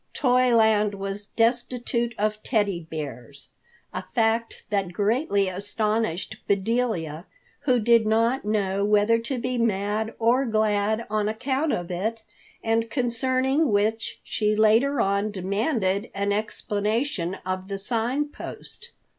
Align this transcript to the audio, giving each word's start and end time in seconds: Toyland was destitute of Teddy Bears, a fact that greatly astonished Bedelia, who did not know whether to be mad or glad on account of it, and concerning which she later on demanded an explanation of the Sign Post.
Toyland 0.13 0.95
was 0.95 1.25
destitute 1.27 2.15
of 2.17 2.41
Teddy 2.41 2.87
Bears, 2.89 3.49
a 3.93 4.01
fact 4.15 4.63
that 4.71 4.91
greatly 4.93 5.47
astonished 5.47 6.37
Bedelia, 6.47 7.27
who 7.65 7.79
did 7.79 8.07
not 8.07 8.43
know 8.43 8.83
whether 8.83 9.19
to 9.19 9.37
be 9.37 9.59
mad 9.59 10.15
or 10.17 10.43
glad 10.47 11.05
on 11.11 11.29
account 11.29 11.71
of 11.71 11.91
it, 11.91 12.23
and 12.63 12.89
concerning 12.89 13.71
which 13.71 14.19
she 14.23 14.55
later 14.55 14.99
on 14.99 15.29
demanded 15.29 16.09
an 16.15 16.31
explanation 16.33 17.35
of 17.45 17.67
the 17.67 17.77
Sign 17.77 18.27
Post. 18.29 18.93